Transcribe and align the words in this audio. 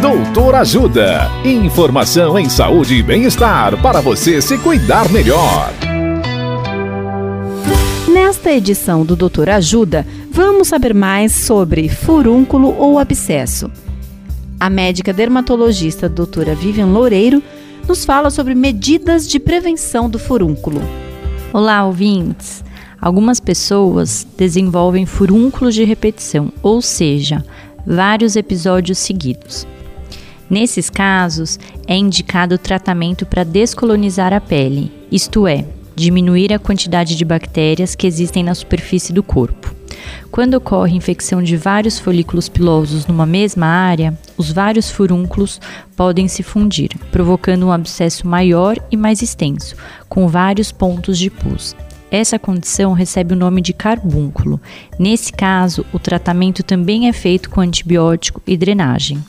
Doutor 0.00 0.54
Ajuda. 0.56 1.30
Informação 1.42 2.38
em 2.38 2.50
saúde 2.50 2.96
e 2.96 3.02
bem-estar 3.02 3.80
para 3.80 4.02
você 4.02 4.42
se 4.42 4.58
cuidar 4.58 5.10
melhor. 5.10 5.72
Nesta 8.06 8.52
edição 8.52 9.06
do 9.06 9.16
Doutor 9.16 9.48
Ajuda, 9.48 10.06
vamos 10.30 10.68
saber 10.68 10.92
mais 10.92 11.32
sobre 11.32 11.88
furúnculo 11.88 12.76
ou 12.78 12.98
abscesso. 12.98 13.70
A 14.60 14.68
médica 14.68 15.14
dermatologista 15.14 16.10
doutora 16.10 16.54
Vivian 16.54 16.88
Loureiro 16.88 17.42
nos 17.88 18.04
fala 18.04 18.28
sobre 18.28 18.54
medidas 18.54 19.26
de 19.26 19.40
prevenção 19.40 20.10
do 20.10 20.18
furúnculo. 20.18 20.82
Olá, 21.54 21.86
ouvintes! 21.86 22.62
Algumas 23.00 23.40
pessoas 23.40 24.26
desenvolvem 24.36 25.06
furúnculos 25.06 25.74
de 25.74 25.84
repetição, 25.84 26.52
ou 26.62 26.82
seja, 26.82 27.42
vários 27.86 28.36
episódios 28.36 28.98
seguidos. 28.98 29.66
Nesses 30.48 30.88
casos, 30.88 31.58
é 31.86 31.96
indicado 31.96 32.54
o 32.54 32.58
tratamento 32.58 33.26
para 33.26 33.44
descolonizar 33.44 34.32
a 34.32 34.40
pele, 34.40 34.92
isto 35.10 35.46
é, 35.46 35.64
diminuir 35.94 36.52
a 36.52 36.58
quantidade 36.58 37.16
de 37.16 37.24
bactérias 37.24 37.94
que 37.94 38.06
existem 38.06 38.44
na 38.44 38.54
superfície 38.54 39.12
do 39.12 39.22
corpo. 39.22 39.74
Quando 40.30 40.54
ocorre 40.54 40.96
infecção 40.96 41.42
de 41.42 41.56
vários 41.56 41.98
folículos 41.98 42.48
pilosos 42.48 43.06
numa 43.06 43.24
mesma 43.24 43.66
área, 43.66 44.16
os 44.36 44.52
vários 44.52 44.90
furúnculos 44.90 45.60
podem 45.96 46.28
se 46.28 46.42
fundir, 46.42 46.90
provocando 47.10 47.66
um 47.66 47.72
abscesso 47.72 48.26
maior 48.26 48.76
e 48.90 48.96
mais 48.96 49.22
extenso, 49.22 49.74
com 50.08 50.28
vários 50.28 50.70
pontos 50.70 51.18
de 51.18 51.30
pus. 51.30 51.74
Essa 52.10 52.38
condição 52.38 52.92
recebe 52.92 53.34
o 53.34 53.36
nome 53.36 53.60
de 53.60 53.72
carbúnculo. 53.72 54.60
Nesse 54.98 55.32
caso, 55.32 55.84
o 55.92 55.98
tratamento 55.98 56.62
também 56.62 57.08
é 57.08 57.12
feito 57.12 57.50
com 57.50 57.60
antibiótico 57.60 58.40
e 58.46 58.56
drenagem. 58.56 59.22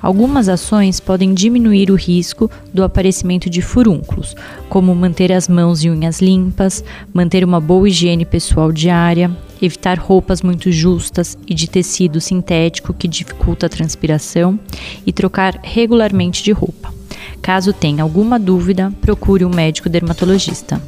Algumas 0.00 0.48
ações 0.48 1.00
podem 1.00 1.34
diminuir 1.34 1.90
o 1.90 1.96
risco 1.96 2.50
do 2.72 2.84
aparecimento 2.84 3.50
de 3.50 3.60
furúnculos, 3.60 4.34
como 4.68 4.94
manter 4.94 5.32
as 5.32 5.48
mãos 5.48 5.82
e 5.82 5.90
unhas 5.90 6.20
limpas, 6.20 6.84
manter 7.12 7.44
uma 7.44 7.60
boa 7.60 7.88
higiene 7.88 8.24
pessoal 8.24 8.70
diária, 8.70 9.30
evitar 9.60 9.98
roupas 9.98 10.40
muito 10.40 10.70
justas 10.70 11.36
e 11.46 11.54
de 11.54 11.68
tecido 11.68 12.20
sintético 12.20 12.94
que 12.94 13.08
dificulta 13.08 13.66
a 13.66 13.68
transpiração 13.68 14.58
e 15.04 15.12
trocar 15.12 15.58
regularmente 15.62 16.42
de 16.42 16.52
roupa. 16.52 16.94
Caso 17.42 17.72
tenha 17.72 18.02
alguma 18.02 18.38
dúvida, 18.38 18.92
procure 19.00 19.44
um 19.44 19.50
médico 19.50 19.88
dermatologista. 19.88 20.80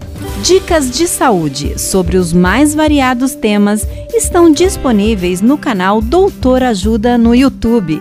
Dicas 0.42 0.90
de 0.90 1.06
saúde 1.06 1.78
sobre 1.78 2.16
os 2.16 2.32
mais 2.32 2.74
variados 2.74 3.34
temas 3.34 3.86
estão 4.14 4.50
disponíveis 4.50 5.40
no 5.40 5.58
canal 5.58 6.00
Doutor 6.00 6.62
Ajuda 6.62 7.18
no 7.18 7.34
YouTube. 7.34 8.00